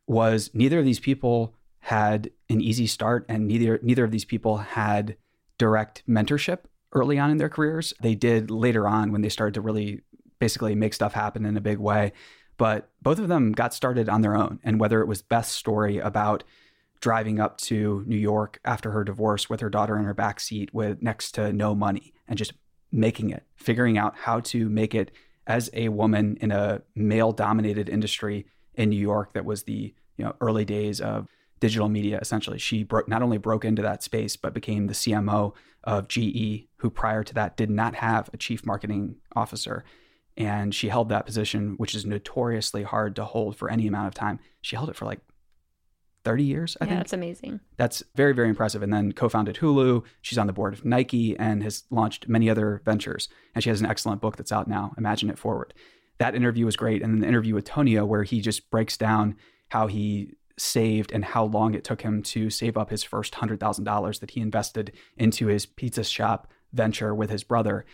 was 0.08 0.52
neither 0.54 0.80
of 0.80 0.86
these 0.86 1.00
people 1.00 1.56
had 1.80 2.30
an 2.50 2.62
easy 2.62 2.88
start 2.88 3.26
and 3.28 3.48
neither 3.48 3.80
neither 3.84 4.04
of 4.04 4.12
these 4.12 4.26
people 4.26 4.58
had 4.58 5.18
direct 5.58 6.04
mentorship 6.08 6.60
early 6.94 7.18
on 7.20 7.30
in 7.30 7.38
their 7.38 7.50
careers. 7.50 7.94
They 8.02 8.16
did 8.16 8.52
later 8.52 8.88
on 8.88 9.12
when 9.12 9.22
they 9.22 9.30
started 9.30 9.54
to 9.56 9.62
really 9.62 10.02
basically 10.44 10.76
make 10.76 10.94
stuff 10.94 11.14
happen 11.14 11.46
in 11.46 11.56
a 11.56 11.62
big 11.62 11.78
way. 11.78 12.12
But 12.58 12.90
both 13.02 13.18
of 13.18 13.30
them 13.30 13.54
got 13.54 13.74
started 13.74 14.10
on 14.10 14.20
their 14.20 14.36
own. 14.36 14.60
And 14.62 14.78
whether 14.78 15.00
it 15.00 15.08
was 15.08 15.22
Beth's 15.22 15.48
story 15.48 16.00
about 16.00 16.44
driving 17.00 17.40
up 17.40 17.58
to 17.60 18.04
New 18.06 18.18
York 18.18 18.60
after 18.66 18.92
her 18.92 19.06
divorce 19.06 19.50
with 19.50 19.62
her 19.62 19.70
daughter 19.70 19.98
in 19.98 20.04
her 20.04 20.14
back 20.14 20.42
seat 20.42 20.74
with 20.74 21.02
next 21.02 21.32
to 21.36 21.54
no 21.54 21.74
money 21.74 22.14
and 22.28 22.38
just 22.38 22.52
making 22.92 23.30
it, 23.30 23.44
figuring 23.56 23.98
out 23.98 24.18
how 24.18 24.42
to 24.42 24.68
make 24.68 24.94
it 24.94 25.12
as 25.48 25.70
a 25.72 25.88
woman 25.88 26.38
in 26.42 26.52
a 26.52 26.82
male 26.94 27.32
dominated 27.32 27.88
industry 27.88 28.46
in 28.76 28.90
New 28.90 29.00
York 29.00 29.32
that 29.32 29.46
was 29.46 29.64
the 29.64 29.94
you 30.18 30.26
know 30.26 30.36
early 30.42 30.66
days 30.66 31.00
of 31.00 31.28
digital 31.60 31.88
media 31.88 32.20
essentially 32.22 32.58
she 32.58 32.84
broke 32.84 33.08
not 33.08 33.22
only 33.22 33.38
broke 33.38 33.64
into 33.66 33.82
that 33.82 34.04
space 34.04 34.36
but 34.36 34.54
became 34.54 34.88
the 34.88 34.94
CMO 34.94 35.54
of 35.84 36.08
GE 36.08 36.68
who 36.78 36.90
prior 36.90 37.24
to 37.24 37.34
that 37.34 37.56
did 37.58 37.70
not 37.70 37.96
have 37.96 38.30
a 38.34 38.38
chief 38.38 38.66
marketing 38.66 39.16
officer 39.36 39.84
and 40.36 40.74
she 40.74 40.90
held 40.90 41.10
that 41.10 41.26
position 41.26 41.76
which 41.78 41.96
is 41.96 42.06
notoriously 42.06 42.84
hard 42.84 43.16
to 43.16 43.24
hold 43.24 43.56
for 43.56 43.70
any 43.70 43.88
amount 43.88 44.08
of 44.08 44.14
time 44.14 44.40
she 44.62 44.76
held 44.76 44.90
it 44.90 44.96
for 44.96 45.06
like 45.06 45.20
30 46.24 46.44
years, 46.44 46.78
I 46.80 46.86
yeah, 46.86 46.90
think. 46.90 47.00
That's 47.00 47.14
amazing. 47.14 47.60
That's 47.78 48.04
very, 48.16 48.34
very 48.34 48.50
impressive. 48.50 48.82
And 48.82 48.94
then 48.94 49.12
co 49.12 49.30
founded 49.30 49.58
Hulu. 49.58 50.04
She's 50.22 50.38
on 50.38 50.48
the 50.48 50.54
board 50.54 50.74
of 50.74 50.86
Nike 50.86 51.38
and 51.38 51.64
has 51.64 51.84
launched 51.90 52.28
many 52.28 52.50
other 52.50 52.82
ventures. 52.86 53.30
And 53.54 53.64
she 53.64 53.70
has 53.70 53.82
an 53.82 53.88
excellent 53.88 54.22
book 54.22 54.38
that's 54.38 54.52
out 54.52 54.68
now, 54.68 54.94
Imagine 54.98 55.30
It 55.30 55.38
Forward. 55.38 55.74
That 56.20 56.36
interview 56.36 56.66
was 56.66 56.76
great. 56.76 57.02
And 57.02 57.14
then 57.14 57.20
the 57.22 57.28
interview 57.28 57.56
with 57.56 57.66
Tonio, 57.66 58.06
where 58.06 58.24
he 58.24 58.40
just 58.40 58.70
breaks 58.70 58.98
down 58.98 59.36
how 59.70 59.88
he 59.88 60.36
saved 60.58 61.12
and 61.12 61.26
how 61.26 61.46
long 61.46 61.74
it 61.74 61.84
took 61.84 62.02
him 62.02 62.22
to 62.22 62.50
save 62.50 62.78
up 62.78 62.90
his 62.90 63.04
first 63.04 63.34
$100,000 63.34 64.20
that 64.20 64.32
he 64.32 64.42
invested 64.42 64.94
into 65.18 65.48
his 65.48 65.66
pizza 65.66 66.04
shop 66.04 66.48
venture 66.72 67.14
with 67.14 67.30
his 67.30 67.44
brother. 67.44 67.86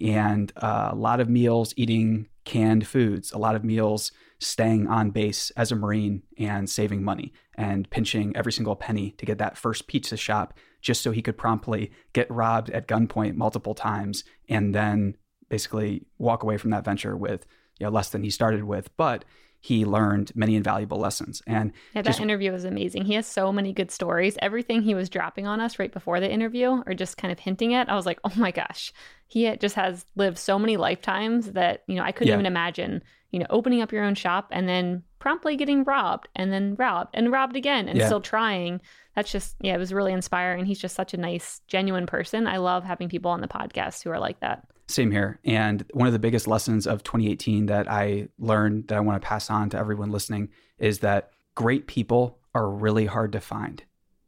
And 0.00 0.52
uh, 0.56 0.90
a 0.92 0.96
lot 0.96 1.20
of 1.20 1.28
meals 1.28 1.72
eating 1.76 2.28
canned 2.44 2.86
foods, 2.86 3.32
a 3.32 3.38
lot 3.38 3.54
of 3.54 3.64
meals 3.64 4.12
staying 4.40 4.86
on 4.86 5.10
base 5.10 5.50
as 5.52 5.72
a 5.72 5.76
Marine 5.76 6.22
and 6.38 6.68
saving 6.68 7.02
money 7.02 7.32
and 7.56 7.88
pinching 7.88 8.36
every 8.36 8.52
single 8.52 8.76
penny 8.76 9.12
to 9.12 9.24
get 9.24 9.38
that 9.38 9.56
first 9.56 9.86
pizza 9.86 10.16
shop 10.16 10.54
just 10.82 11.02
so 11.02 11.12
he 11.12 11.22
could 11.22 11.38
promptly 11.38 11.90
get 12.12 12.30
robbed 12.30 12.68
at 12.70 12.86
gunpoint 12.86 13.36
multiple 13.36 13.74
times 13.74 14.24
and 14.48 14.74
then 14.74 15.16
basically 15.48 16.04
walk 16.18 16.42
away 16.42 16.58
from 16.58 16.70
that 16.70 16.84
venture 16.84 17.16
with 17.16 17.46
you 17.78 17.86
know, 17.86 17.90
less 17.90 18.10
than 18.10 18.22
he 18.22 18.30
started 18.30 18.64
with. 18.64 18.94
But 18.96 19.24
he 19.64 19.86
learned 19.86 20.30
many 20.34 20.56
invaluable 20.56 20.98
lessons. 20.98 21.40
And 21.46 21.72
yeah, 21.94 22.02
that 22.02 22.10
just, 22.10 22.20
interview 22.20 22.52
was 22.52 22.66
amazing. 22.66 23.06
He 23.06 23.14
has 23.14 23.26
so 23.26 23.50
many 23.50 23.72
good 23.72 23.90
stories. 23.90 24.36
Everything 24.42 24.82
he 24.82 24.94
was 24.94 25.08
dropping 25.08 25.46
on 25.46 25.58
us 25.58 25.78
right 25.78 25.90
before 25.90 26.20
the 26.20 26.30
interview 26.30 26.82
or 26.84 26.92
just 26.92 27.16
kind 27.16 27.32
of 27.32 27.38
hinting 27.38 27.72
at, 27.72 27.88
I 27.88 27.94
was 27.94 28.04
like, 28.04 28.20
oh 28.24 28.32
my 28.36 28.50
gosh, 28.50 28.92
he 29.26 29.56
just 29.56 29.74
has 29.76 30.04
lived 30.16 30.36
so 30.36 30.58
many 30.58 30.76
lifetimes 30.76 31.52
that, 31.52 31.82
you 31.86 31.94
know, 31.94 32.02
I 32.02 32.12
couldn't 32.12 32.28
yeah. 32.28 32.34
even 32.34 32.44
imagine, 32.44 33.02
you 33.34 33.40
know, 33.40 33.46
opening 33.50 33.82
up 33.82 33.90
your 33.90 34.04
own 34.04 34.14
shop 34.14 34.46
and 34.52 34.68
then 34.68 35.02
promptly 35.18 35.56
getting 35.56 35.82
robbed 35.82 36.28
and 36.36 36.52
then 36.52 36.76
robbed 36.76 37.10
and 37.14 37.32
robbed 37.32 37.56
again 37.56 37.88
and 37.88 37.98
yeah. 37.98 38.06
still 38.06 38.20
trying. 38.20 38.80
That's 39.16 39.32
just, 39.32 39.56
yeah, 39.60 39.74
it 39.74 39.78
was 39.78 39.92
really 39.92 40.12
inspiring. 40.12 40.64
He's 40.64 40.78
just 40.78 40.94
such 40.94 41.14
a 41.14 41.16
nice, 41.16 41.60
genuine 41.66 42.06
person. 42.06 42.46
I 42.46 42.58
love 42.58 42.84
having 42.84 43.08
people 43.08 43.32
on 43.32 43.40
the 43.40 43.48
podcast 43.48 44.04
who 44.04 44.10
are 44.10 44.20
like 44.20 44.38
that. 44.38 44.68
Same 44.86 45.10
here. 45.10 45.40
And 45.44 45.84
one 45.94 46.06
of 46.06 46.12
the 46.12 46.20
biggest 46.20 46.46
lessons 46.46 46.86
of 46.86 47.02
2018 47.02 47.66
that 47.66 47.90
I 47.90 48.28
learned 48.38 48.86
that 48.86 48.96
I 48.96 49.00
want 49.00 49.20
to 49.20 49.26
pass 49.26 49.50
on 49.50 49.68
to 49.70 49.78
everyone 49.78 50.12
listening 50.12 50.50
is 50.78 51.00
that 51.00 51.30
great 51.56 51.88
people 51.88 52.38
are 52.54 52.70
really 52.70 53.06
hard 53.06 53.32
to 53.32 53.40
find. 53.40 53.82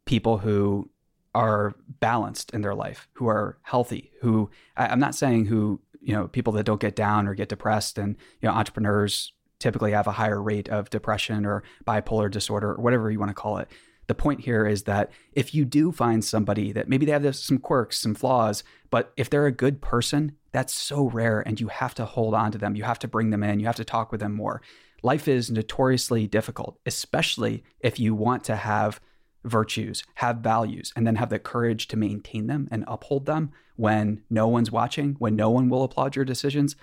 People 0.04 0.38
who 0.38 0.90
are 1.32 1.75
balanced 2.00 2.52
in 2.52 2.62
their 2.62 2.75
life, 2.75 3.06
who 3.12 3.28
are 3.28 3.58
healthy, 3.62 4.10
who 4.20 4.50
I'm 4.76 4.98
not 4.98 5.14
saying 5.14 5.44
who, 5.44 5.80
you 6.06 6.14
know, 6.14 6.28
people 6.28 6.52
that 6.52 6.64
don't 6.64 6.80
get 6.80 6.94
down 6.94 7.26
or 7.26 7.34
get 7.34 7.48
depressed 7.48 7.98
and, 7.98 8.16
you 8.40 8.48
know, 8.48 8.54
entrepreneurs 8.54 9.32
typically 9.58 9.90
have 9.90 10.06
a 10.06 10.12
higher 10.12 10.40
rate 10.40 10.68
of 10.68 10.88
depression 10.88 11.44
or 11.44 11.64
bipolar 11.84 12.30
disorder 12.30 12.72
or 12.72 12.80
whatever 12.80 13.10
you 13.10 13.18
want 13.18 13.30
to 13.30 13.34
call 13.34 13.58
it. 13.58 13.68
The 14.06 14.14
point 14.14 14.42
here 14.42 14.64
is 14.64 14.84
that 14.84 15.10
if 15.32 15.52
you 15.52 15.64
do 15.64 15.90
find 15.90 16.25
somebody 16.25 16.70
that 16.70 16.88
maybe 16.88 17.06
they 17.06 17.12
have 17.12 17.34
some 17.34 17.58
quirks, 17.58 17.98
some 17.98 18.14
flaws, 18.14 18.62
but 18.88 19.12
if 19.16 19.28
they're 19.28 19.46
a 19.46 19.52
good 19.52 19.80
person, 19.80 20.36
that's 20.52 20.72
so 20.72 21.08
rare 21.08 21.40
and 21.40 21.60
you 21.60 21.66
have 21.68 21.94
to 21.96 22.04
hold 22.04 22.34
on 22.34 22.52
to 22.52 22.58
them. 22.58 22.76
You 22.76 22.84
have 22.84 23.00
to 23.00 23.08
bring 23.08 23.30
them 23.30 23.42
in. 23.42 23.58
You 23.58 23.66
have 23.66 23.76
to 23.76 23.84
talk 23.84 24.12
with 24.12 24.20
them 24.20 24.32
more. 24.32 24.62
Life 25.02 25.26
is 25.26 25.50
notoriously 25.50 26.28
difficult, 26.28 26.78
especially 26.86 27.64
if 27.80 27.98
you 27.98 28.14
want 28.14 28.44
to 28.44 28.54
have 28.54 29.00
virtues, 29.46 30.04
have 30.16 30.38
values, 30.38 30.92
and 30.94 31.06
then 31.06 31.16
have 31.16 31.30
the 31.30 31.38
courage 31.38 31.88
to 31.88 31.96
maintain 31.96 32.46
them 32.46 32.68
and 32.70 32.84
uphold 32.86 33.26
them 33.26 33.52
when 33.76 34.22
no 34.28 34.48
one's 34.48 34.70
watching, 34.70 35.14
when 35.18 35.36
no 35.36 35.50
one 35.50 35.68
will 35.68 35.84
applaud 35.84 36.16
your 36.16 36.24
decisions. 36.24 36.76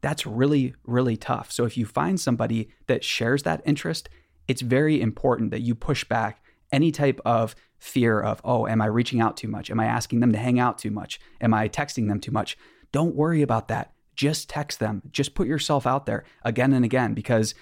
That's 0.00 0.26
really, 0.26 0.74
really 0.84 1.16
tough. 1.16 1.50
So 1.50 1.64
if 1.64 1.76
you 1.76 1.86
find 1.86 2.20
somebody 2.20 2.70
that 2.86 3.04
shares 3.04 3.42
that 3.44 3.62
interest, 3.64 4.08
it's 4.46 4.62
very 4.62 5.00
important 5.00 5.50
that 5.50 5.62
you 5.62 5.74
push 5.74 6.04
back 6.04 6.42
any 6.72 6.90
type 6.90 7.20
of 7.24 7.54
fear 7.78 8.20
of, 8.20 8.40
oh, 8.44 8.66
am 8.66 8.82
I 8.82 8.86
reaching 8.86 9.20
out 9.20 9.36
too 9.36 9.48
much? 9.48 9.70
Am 9.70 9.80
I 9.80 9.86
asking 9.86 10.20
them 10.20 10.32
to 10.32 10.38
hang 10.38 10.58
out 10.58 10.78
too 10.78 10.90
much? 10.90 11.20
Am 11.40 11.54
I 11.54 11.68
texting 11.68 12.08
them 12.08 12.20
too 12.20 12.32
much? 12.32 12.58
Don't 12.92 13.14
worry 13.14 13.42
about 13.42 13.68
that. 13.68 13.92
Just 14.16 14.48
text 14.48 14.80
them. 14.80 15.02
Just 15.10 15.34
put 15.34 15.46
yourself 15.46 15.86
out 15.86 16.06
there 16.06 16.24
again 16.44 16.72
and 16.72 16.84
again 16.84 17.14
because 17.14 17.54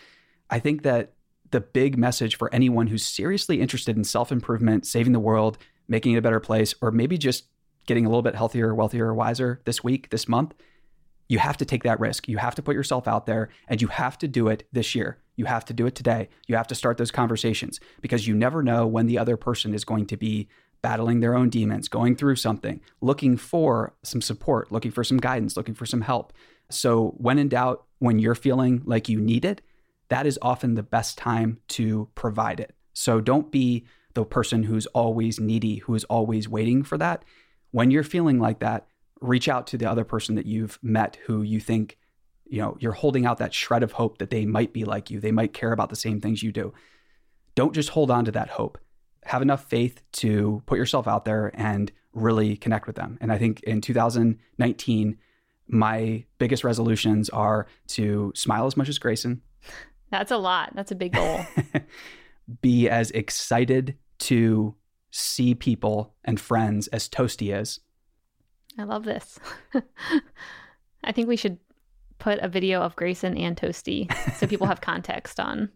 I 0.49 0.59
think 0.59 0.83
that 0.83 1.13
the 1.51 1.61
big 1.61 1.97
message 1.97 2.37
for 2.37 2.53
anyone 2.53 2.87
who's 2.87 3.05
seriously 3.05 3.61
interested 3.61 3.97
in 3.97 4.05
self 4.05 4.33
improvement, 4.33 4.87
saving 4.87 5.13
the 5.13 5.21
world, 5.21 5.59
making 5.89 6.15
it 6.15 6.19
a 6.19 6.23
better 6.23 6.41
place, 6.41 6.75
or 6.81 6.91
maybe 6.91 7.19
just 7.19 7.45
getting 7.87 8.05
a 8.05 8.09
little 8.09 8.23
bit 8.23 8.35
healthier, 8.35 8.75
wealthier, 8.75 9.15
wiser 9.15 9.61
this 9.65 9.83
week, 9.83 10.11
this 10.11 10.29
month, 10.29 10.55
you 11.29 11.39
have 11.39 11.57
to 11.57 11.65
take 11.65 11.83
that 11.85 12.01
risk. 12.01 12.29
You 12.29 12.39
have 12.39 12.55
to 12.57 12.63
put 12.63 12.75
yourself 12.75 13.09
out 13.09 13.27
there 13.27 13.49
and 13.69 13.81
you 13.81 13.89
have 13.89 14.19
to 14.19 14.29
do 14.29 14.49
it 14.49 14.67
this 14.73 14.95
year. 14.95 15.19
You 15.37 15.45
have 15.47 15.65
to 15.67 15.73
do 15.73 15.87
it 15.87 15.95
today. 15.95 16.29
You 16.47 16.57
have 16.57 16.67
to 16.69 16.75
start 16.75 16.99
those 16.99 17.11
conversations 17.11 17.81
because 18.01 18.27
you 18.27 18.35
never 18.35 18.63
know 18.63 18.87
when 18.87 19.07
the 19.07 19.19
other 19.19 19.37
person 19.37 19.75
is 19.75 19.85
going 19.85 20.07
to 20.07 20.17
be 20.17 20.49
battling 20.83 21.21
their 21.21 21.35
own 21.35 21.51
demons, 21.51 21.89
going 21.89 22.17
through 22.17 22.37
something, 22.37 22.81
looking 23.01 23.37
for 23.37 23.95
some 24.03 24.23
support, 24.23 24.71
looking 24.71 24.91
for 24.91 25.03
some 25.03 25.19
guidance, 25.19 25.57
looking 25.57 25.75
for 25.75 25.87
some 25.87 26.03
help. 26.03 26.33
So, 26.71 27.15
when 27.17 27.39
in 27.39 27.49
doubt, 27.49 27.85
when 27.99 28.19
you're 28.19 28.35
feeling 28.35 28.83
like 28.85 29.09
you 29.09 29.21
need 29.21 29.45
it, 29.45 29.63
that 30.09 30.27
is 30.27 30.39
often 30.43 30.75
the 30.75 30.83
best 30.83 31.19
time 31.19 31.59
to 31.69 32.09
provide 32.15 32.61
it. 32.61 32.75
So, 32.93 33.21
don't 33.21 33.51
be 33.51 33.87
the 34.15 34.25
person 34.25 34.63
who's 34.63 34.87
always 34.87 35.39
needy, 35.39 35.77
who 35.77 35.95
is 35.95 36.05
always 36.05 36.49
waiting 36.49 36.83
for 36.83 36.97
that. 36.99 37.25
When 37.71 37.91
you're 37.91 38.03
feeling 38.03 38.41
like 38.41 38.61
that, 38.61 38.87
reach 39.21 39.49
out 39.49 39.67
to 39.69 39.79
the 39.79 39.91
other 39.91 40.05
person 40.05 40.35
that 40.37 40.47
you've 40.47 40.79
met 40.83 41.19
who 41.27 41.43
you 41.43 41.61
think 41.61 41.99
you 42.49 42.61
know 42.61 42.77
you're 42.81 42.93
holding 42.93 43.27
out 43.27 43.39
that 43.39 43.55
shred 43.55 43.83
of 43.83 43.93
hope 43.93 44.19
that 44.19 44.31
they 44.31 44.45
might 44.45 44.73
be 44.73 44.85
like 44.85 45.11
you 45.11 45.21
they 45.21 45.33
might 45.33 45.53
care 45.53 45.73
about 45.73 45.91
the 45.91 45.97
same 45.97 46.21
things 46.21 46.43
you 46.43 46.53
do 46.53 46.73
don't 47.55 47.75
just 47.75 47.91
hold 47.91 48.11
on 48.11 48.25
to 48.25 48.31
that 48.31 48.51
hope 48.51 48.79
have 49.25 49.43
enough 49.43 49.65
faith 49.65 50.03
to 50.13 50.63
put 50.67 50.79
yourself 50.79 51.09
out 51.09 51.25
there 51.25 51.51
and 51.55 51.91
really 52.13 52.57
connect 52.57 52.87
with 52.87 52.97
them 52.97 53.19
and 53.21 53.33
i 53.33 53.39
think 53.39 53.63
in 53.63 53.81
2019 53.81 55.19
my 55.69 56.25
biggest 56.39 56.63
resolutions 56.63 57.29
are 57.31 57.67
to 57.89 58.33
smile 58.35 58.67
as 58.67 58.77
much 58.77 58.89
as 58.89 58.99
grayson 58.99 59.43
that's 60.11 60.31
a 60.31 60.37
lot 60.37 60.73
that's 60.75 60.91
a 60.91 60.97
big 60.97 61.13
goal 61.13 61.41
be 62.61 62.89
as 62.89 63.11
excited 63.13 63.97
to 64.19 64.75
see 65.11 65.55
people 65.55 66.15
and 66.25 66.41
friends 66.41 66.89
as 66.89 67.09
toasty 67.09 67.59
is 67.59 67.81
i 68.79 68.85
love 68.85 69.05
this 69.05 69.39
i 71.05 71.13
think 71.13 71.29
we 71.29 71.37
should 71.37 71.59
put 72.19 72.39
a 72.39 72.49
video 72.49 72.81
of 72.81 72.97
Grayson 72.97 73.37
and 73.37 73.57
Toasty 73.57 74.13
so 74.37 74.47
people 74.47 74.67
have 74.67 74.81
context 74.93 75.39
on 75.39 75.71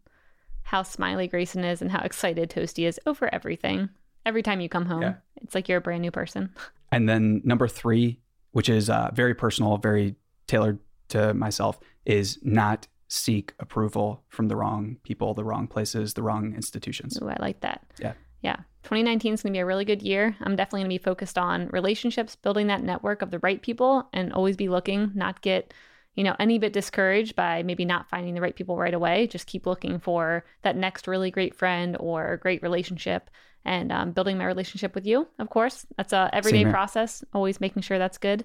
how 0.62 0.82
smiley 0.82 1.26
Grayson 1.26 1.64
is 1.64 1.82
and 1.82 1.90
how 1.90 2.00
excited 2.00 2.50
Toasty 2.50 2.86
is 2.86 3.00
over 3.06 3.32
everything. 3.34 3.88
Every 4.26 4.42
time 4.42 4.60
you 4.60 4.68
come 4.68 4.86
home, 4.86 5.02
yeah. 5.02 5.14
it's 5.36 5.54
like 5.54 5.68
you're 5.68 5.78
a 5.78 5.80
brand 5.80 6.02
new 6.02 6.10
person. 6.10 6.54
And 6.92 7.08
then 7.08 7.40
number 7.44 7.66
three, 7.66 8.20
which 8.52 8.68
is 8.68 8.90
uh, 8.90 9.10
very 9.12 9.34
personal, 9.34 9.78
very 9.78 10.16
tailored 10.46 10.78
to 11.08 11.34
myself, 11.34 11.80
is 12.04 12.38
not 12.42 12.86
seek 13.10 13.52
approval 13.58 14.22
from 14.28 14.48
the 14.48 14.56
wrong 14.56 14.96
people, 15.02 15.34
the 15.34 15.44
wrong 15.44 15.66
places, 15.66 16.14
the 16.14 16.22
wrong 16.22 16.54
institutions. 16.54 17.18
Ooh, 17.20 17.28
I 17.28 17.36
like 17.40 17.60
that. 17.60 17.84
Yeah. 17.98 18.14
Yeah. 18.40 18.56
2019 18.84 19.34
is 19.34 19.42
going 19.42 19.52
to 19.52 19.56
be 19.56 19.60
a 19.60 19.66
really 19.66 19.84
good 19.84 20.00
year. 20.00 20.34
I'm 20.40 20.56
definitely 20.56 20.80
going 20.80 20.90
to 20.90 20.98
be 20.98 21.04
focused 21.04 21.36
on 21.36 21.68
relationships, 21.68 22.36
building 22.36 22.68
that 22.68 22.82
network 22.82 23.20
of 23.20 23.30
the 23.30 23.40
right 23.40 23.60
people, 23.60 24.08
and 24.12 24.32
always 24.32 24.56
be 24.56 24.68
looking, 24.68 25.10
not 25.14 25.42
get 25.42 25.74
you 26.14 26.24
know, 26.24 26.34
any 26.38 26.58
bit 26.58 26.72
discouraged 26.72 27.36
by 27.36 27.62
maybe 27.62 27.84
not 27.84 28.08
finding 28.08 28.34
the 28.34 28.40
right 28.40 28.56
people 28.56 28.76
right 28.76 28.94
away, 28.94 29.26
just 29.26 29.46
keep 29.46 29.66
looking 29.66 29.98
for 29.98 30.44
that 30.62 30.76
next 30.76 31.06
really 31.06 31.30
great 31.30 31.54
friend 31.54 31.96
or 32.00 32.36
great 32.38 32.62
relationship 32.62 33.30
and 33.64 33.92
um, 33.92 34.10
building 34.12 34.36
my 34.36 34.44
relationship 34.44 34.94
with 34.94 35.06
you, 35.06 35.28
of 35.38 35.50
course. 35.50 35.86
That's 35.96 36.12
a 36.12 36.28
everyday 36.32 36.64
process, 36.64 37.22
always 37.32 37.60
making 37.60 37.82
sure 37.82 37.98
that's 37.98 38.18
good. 38.18 38.44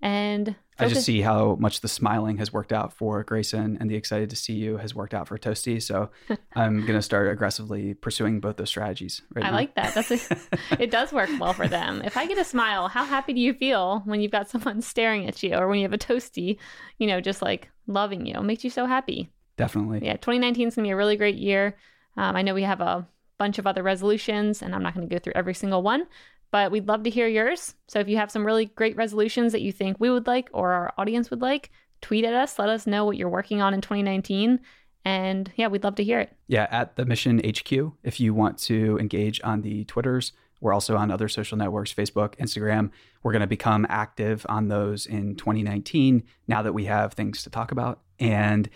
And 0.00 0.48
focus. 0.48 0.56
I 0.78 0.88
just 0.88 1.06
see 1.06 1.22
how 1.22 1.56
much 1.58 1.80
the 1.80 1.88
smiling 1.88 2.36
has 2.38 2.52
worked 2.52 2.72
out 2.72 2.92
for 2.92 3.22
Grayson 3.22 3.78
and 3.80 3.90
the 3.90 3.94
excited 3.94 4.28
to 4.30 4.36
see 4.36 4.52
you 4.52 4.76
has 4.76 4.94
worked 4.94 5.14
out 5.14 5.28
for 5.28 5.38
Toasty. 5.38 5.80
So 5.82 6.10
I'm 6.54 6.80
going 6.80 6.98
to 6.98 7.02
start 7.02 7.30
aggressively 7.30 7.94
pursuing 7.94 8.40
both 8.40 8.56
those 8.56 8.68
strategies 8.68 9.22
right 9.34 9.44
I 9.44 9.50
now. 9.50 9.56
like 9.56 9.74
that. 9.76 9.94
That's 9.94 10.10
a, 10.10 10.38
it 10.82 10.90
does 10.90 11.12
work 11.12 11.30
well 11.40 11.52
for 11.52 11.68
them. 11.68 12.02
If 12.04 12.16
I 12.16 12.26
get 12.26 12.38
a 12.38 12.44
smile, 12.44 12.88
how 12.88 13.04
happy 13.04 13.32
do 13.32 13.40
you 13.40 13.54
feel 13.54 14.02
when 14.04 14.20
you've 14.20 14.32
got 14.32 14.50
someone 14.50 14.82
staring 14.82 15.26
at 15.26 15.42
you 15.42 15.54
or 15.54 15.68
when 15.68 15.78
you 15.78 15.84
have 15.84 15.94
a 15.94 15.98
Toasty, 15.98 16.58
you 16.98 17.06
know, 17.06 17.20
just 17.20 17.40
like 17.40 17.70
loving 17.86 18.26
you? 18.26 18.34
It 18.34 18.42
makes 18.42 18.64
you 18.64 18.70
so 18.70 18.86
happy. 18.86 19.30
Definitely. 19.56 20.00
Yeah, 20.02 20.14
2019 20.14 20.68
is 20.68 20.74
going 20.74 20.84
to 20.84 20.88
be 20.88 20.92
a 20.92 20.96
really 20.96 21.16
great 21.16 21.36
year. 21.36 21.76
Um, 22.16 22.36
I 22.36 22.42
know 22.42 22.54
we 22.54 22.62
have 22.62 22.80
a 22.80 23.06
bunch 23.38 23.58
of 23.58 23.66
other 23.66 23.82
resolutions, 23.82 24.62
and 24.62 24.74
I'm 24.74 24.82
not 24.82 24.94
going 24.94 25.08
to 25.08 25.14
go 25.14 25.18
through 25.18 25.34
every 25.36 25.54
single 25.54 25.82
one, 25.82 26.06
but 26.54 26.70
we'd 26.70 26.86
love 26.86 27.02
to 27.02 27.10
hear 27.10 27.26
yours. 27.26 27.74
So 27.88 27.98
if 27.98 28.06
you 28.06 28.16
have 28.16 28.30
some 28.30 28.46
really 28.46 28.66
great 28.66 28.94
resolutions 28.94 29.50
that 29.50 29.60
you 29.60 29.72
think 29.72 29.96
we 29.98 30.08
would 30.08 30.28
like 30.28 30.50
or 30.52 30.70
our 30.70 30.94
audience 30.96 31.28
would 31.30 31.42
like, 31.42 31.72
tweet 32.00 32.24
at 32.24 32.32
us. 32.32 32.60
Let 32.60 32.68
us 32.68 32.86
know 32.86 33.04
what 33.04 33.16
you're 33.16 33.28
working 33.28 33.60
on 33.60 33.74
in 33.74 33.80
2019. 33.80 34.60
And 35.04 35.52
yeah, 35.56 35.66
we'd 35.66 35.82
love 35.82 35.96
to 35.96 36.04
hear 36.04 36.20
it. 36.20 36.32
Yeah, 36.46 36.68
at 36.70 36.94
the 36.94 37.06
Mission 37.06 37.40
HQ, 37.44 37.72
if 38.04 38.20
you 38.20 38.34
want 38.34 38.58
to 38.58 38.96
engage 39.00 39.40
on 39.42 39.62
the 39.62 39.84
Twitters, 39.86 40.32
we're 40.60 40.72
also 40.72 40.96
on 40.96 41.10
other 41.10 41.28
social 41.28 41.58
networks 41.58 41.92
Facebook, 41.92 42.36
Instagram. 42.36 42.92
We're 43.24 43.32
going 43.32 43.40
to 43.40 43.48
become 43.48 43.84
active 43.88 44.46
on 44.48 44.68
those 44.68 45.06
in 45.06 45.34
2019 45.34 46.22
now 46.46 46.62
that 46.62 46.72
we 46.72 46.84
have 46.84 47.14
things 47.14 47.42
to 47.42 47.50
talk 47.50 47.72
about. 47.72 48.02
And 48.20 48.70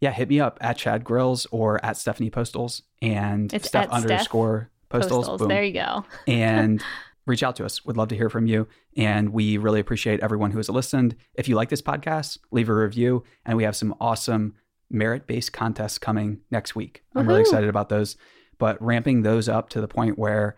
yeah, 0.00 0.12
hit 0.12 0.28
me 0.28 0.38
up 0.38 0.58
at 0.60 0.76
Chad 0.76 1.02
Grills 1.02 1.48
or 1.50 1.84
at 1.84 1.96
Stephanie 1.96 2.30
Postles 2.30 2.82
and 3.02 3.52
it's 3.52 3.66
Steph 3.66 3.88
underscore 3.88 4.70
Postles. 4.88 5.28
Postles. 5.28 5.48
There 5.48 5.62
you 5.62 5.72
go. 5.72 6.04
and 6.26 6.82
reach 7.26 7.42
out 7.42 7.56
to 7.56 7.64
us. 7.64 7.84
We'd 7.84 7.96
love 7.96 8.08
to 8.08 8.16
hear 8.16 8.28
from 8.28 8.46
you. 8.46 8.68
And 8.96 9.30
we 9.30 9.56
really 9.56 9.80
appreciate 9.80 10.20
everyone 10.20 10.50
who 10.50 10.58
has 10.58 10.68
listened. 10.68 11.16
If 11.34 11.48
you 11.48 11.56
like 11.56 11.70
this 11.70 11.82
podcast, 11.82 12.38
leave 12.50 12.68
a 12.68 12.74
review. 12.74 13.24
And 13.46 13.56
we 13.56 13.64
have 13.64 13.76
some 13.76 13.94
awesome 14.00 14.54
merit 14.90 15.26
based 15.26 15.52
contests 15.52 15.98
coming 15.98 16.40
next 16.50 16.76
week. 16.76 17.02
I'm 17.14 17.26
really 17.26 17.40
excited 17.40 17.68
about 17.68 17.88
those. 17.88 18.16
But 18.58 18.80
ramping 18.80 19.22
those 19.22 19.48
up 19.48 19.68
to 19.70 19.80
the 19.80 19.88
point 19.88 20.18
where 20.18 20.56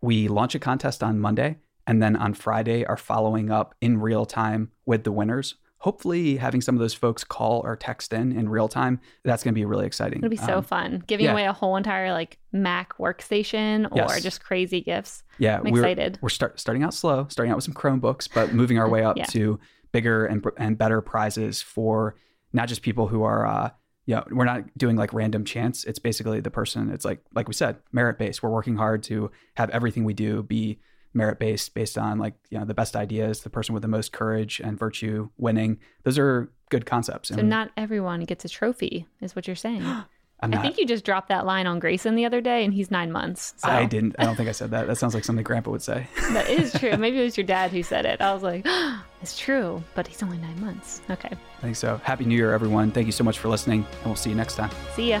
we 0.00 0.28
launch 0.28 0.54
a 0.54 0.58
contest 0.58 1.02
on 1.02 1.18
Monday 1.18 1.58
and 1.86 2.02
then 2.02 2.16
on 2.16 2.34
Friday 2.34 2.84
are 2.86 2.96
following 2.96 3.50
up 3.50 3.74
in 3.80 3.98
real 4.00 4.24
time 4.24 4.70
with 4.86 5.04
the 5.04 5.12
winners. 5.12 5.56
Hopefully 5.82 6.36
having 6.36 6.60
some 6.60 6.76
of 6.76 6.78
those 6.80 6.94
folks 6.94 7.24
call 7.24 7.60
or 7.64 7.74
text 7.76 8.12
in 8.12 8.30
in 8.32 8.48
real 8.48 8.68
time. 8.68 9.00
That's 9.24 9.42
going 9.42 9.52
to 9.52 9.58
be 9.58 9.64
really 9.64 9.84
exciting. 9.84 10.18
It'll 10.18 10.30
be 10.30 10.36
so 10.36 10.58
Um, 10.58 10.62
fun. 10.64 11.02
Giving 11.08 11.26
yeah. 11.26 11.32
away 11.32 11.44
a 11.46 11.52
whole 11.52 11.76
entire 11.76 12.12
like 12.12 12.38
Mac 12.52 12.96
workstation 12.98 13.86
or 13.90 13.96
Yes. 13.96 14.22
just 14.22 14.44
crazy 14.44 14.80
gifts. 14.80 15.24
Yeah, 15.38 15.58
I'm 15.58 15.72
we're, 15.72 15.80
excited. 15.80 16.18
We're 16.22 16.28
start, 16.28 16.60
starting 16.60 16.84
out 16.84 16.94
slow, 16.94 17.26
starting 17.28 17.50
out 17.50 17.56
with 17.56 17.64
some 17.64 17.74
Chromebooks, 17.74 18.28
but 18.32 18.52
moving 18.54 18.78
our 18.78 18.88
way 18.94 19.02
up 19.02 19.16
Yeah. 19.16 19.24
to 19.26 19.58
bigger 19.90 20.24
and 20.26 20.44
and 20.56 20.78
better 20.78 21.00
prizes 21.00 21.60
for 21.60 22.14
not 22.52 22.68
just 22.68 22.82
people 22.82 23.08
who 23.08 23.22
are. 23.24 23.46
Uh, 23.46 23.70
you 24.06 24.14
know, 24.16 24.24
we're 24.30 24.44
not 24.44 24.64
doing 24.76 24.96
like 24.96 25.12
random 25.12 25.44
chance. 25.44 25.84
It's 25.84 25.98
basically 25.98 26.40
the 26.40 26.50
person. 26.50 26.90
It's 26.90 27.04
like 27.04 27.20
like 27.34 27.48
we 27.48 27.54
said, 27.54 27.76
merit 27.92 28.18
based. 28.18 28.42
We're 28.42 28.50
working 28.50 28.76
hard 28.76 29.02
to 29.04 29.30
have 29.54 29.70
everything 29.70 30.04
we 30.04 30.14
do 30.14 30.42
be 30.42 30.78
merit 31.14 31.38
based, 31.38 31.74
based 31.74 31.98
on 31.98 32.18
like 32.18 32.34
you 32.50 32.58
know 32.58 32.64
the 32.64 32.74
best 32.74 32.96
ideas, 32.96 33.40
the 33.40 33.50
person 33.50 33.74
with 33.74 33.82
the 33.82 33.88
most 33.88 34.12
courage 34.12 34.60
and 34.60 34.78
virtue 34.78 35.30
winning. 35.36 35.78
Those 36.04 36.18
are 36.18 36.50
good 36.70 36.86
concepts. 36.86 37.28
So 37.28 37.36
not 37.36 37.70
everyone 37.76 38.20
gets 38.24 38.44
a 38.44 38.48
trophy, 38.48 39.06
is 39.20 39.36
what 39.36 39.46
you're 39.46 39.56
saying. 39.56 39.82
I 40.42 40.60
think 40.60 40.78
you 40.78 40.86
just 40.86 41.04
dropped 41.04 41.28
that 41.28 41.46
line 41.46 41.68
on 41.68 41.78
Grayson 41.78 42.16
the 42.16 42.24
other 42.24 42.40
day, 42.40 42.64
and 42.64 42.74
he's 42.74 42.90
nine 42.90 43.12
months. 43.12 43.54
So 43.58 43.68
I 43.68 43.84
didn't. 43.84 44.16
I 44.18 44.24
don't 44.24 44.34
think 44.34 44.48
I 44.48 44.52
said 44.52 44.72
that. 44.72 44.88
That 44.88 44.96
sounds 44.96 45.14
like 45.14 45.24
something 45.24 45.44
Grandpa 45.44 45.70
would 45.70 45.82
say. 45.82 46.08
that 46.32 46.50
is 46.50 46.72
true. 46.72 46.96
Maybe 46.96 47.20
it 47.20 47.22
was 47.22 47.36
your 47.36 47.46
dad 47.46 47.70
who 47.70 47.82
said 47.82 48.06
it. 48.06 48.20
I 48.20 48.34
was 48.34 48.42
like, 48.42 48.66
it's 49.22 49.38
true, 49.38 49.82
but 49.94 50.08
he's 50.08 50.22
only 50.22 50.38
nine 50.38 50.60
months. 50.60 51.00
Okay. 51.10 51.30
I 51.30 51.60
think 51.60 51.76
so. 51.76 52.00
Happy 52.02 52.24
New 52.24 52.34
Year, 52.36 52.52
everyone. 52.52 52.90
Thank 52.90 53.06
you 53.06 53.12
so 53.12 53.22
much 53.22 53.38
for 53.38 53.48
listening, 53.48 53.86
and 53.98 54.06
we'll 54.06 54.16
see 54.16 54.30
you 54.30 54.36
next 54.36 54.56
time. 54.56 54.70
See 54.96 55.10
ya. 55.10 55.20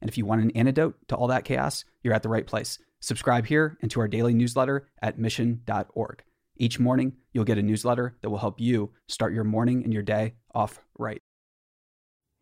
and 0.00 0.10
if 0.10 0.18
you 0.18 0.26
want 0.26 0.42
an 0.42 0.50
antidote 0.52 0.96
to 1.08 1.16
all 1.16 1.28
that 1.28 1.44
chaos, 1.44 1.84
you're 2.02 2.14
at 2.14 2.22
the 2.22 2.28
right 2.28 2.46
place. 2.46 2.78
Subscribe 3.00 3.46
here 3.46 3.78
and 3.82 3.90
to 3.90 4.00
our 4.00 4.08
daily 4.08 4.34
newsletter 4.34 4.88
at 5.02 5.18
mission.org. 5.18 6.22
Each 6.56 6.80
morning, 6.80 7.12
you'll 7.32 7.44
get 7.44 7.58
a 7.58 7.62
newsletter 7.62 8.16
that 8.22 8.30
will 8.30 8.38
help 8.38 8.60
you 8.60 8.92
start 9.08 9.34
your 9.34 9.44
morning 9.44 9.84
and 9.84 9.92
your 9.92 10.02
day 10.02 10.34
off 10.54 10.80
right. 10.98 11.20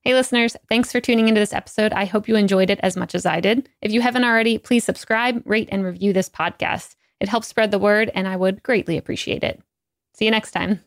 Hey, 0.02 0.14
listeners, 0.14 0.56
thanks 0.68 0.92
for 0.92 1.00
tuning 1.00 1.28
into 1.28 1.40
this 1.40 1.54
episode. 1.54 1.92
I 1.92 2.04
hope 2.04 2.28
you 2.28 2.36
enjoyed 2.36 2.70
it 2.70 2.78
as 2.82 2.96
much 2.96 3.14
as 3.14 3.24
I 3.24 3.40
did. 3.40 3.68
If 3.80 3.90
you 3.90 4.02
haven't 4.02 4.24
already, 4.24 4.58
please 4.58 4.84
subscribe, 4.84 5.42
rate, 5.46 5.70
and 5.72 5.82
review 5.82 6.12
this 6.12 6.28
podcast. 6.28 6.94
It 7.20 7.28
helps 7.28 7.48
spread 7.48 7.70
the 7.70 7.78
word, 7.78 8.10
and 8.14 8.28
I 8.28 8.36
would 8.36 8.62
greatly 8.62 8.98
appreciate 8.98 9.42
it. 9.42 9.62
See 10.14 10.26
you 10.26 10.30
next 10.30 10.50
time. 10.50 10.80